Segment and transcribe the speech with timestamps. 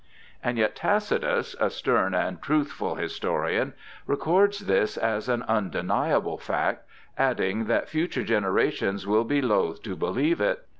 [0.43, 3.73] And yet Tacitus, a stern and truthful historian,
[4.07, 6.87] records this as an undeniable fact,
[7.19, 10.65] adding that future generations will be loath to believe it.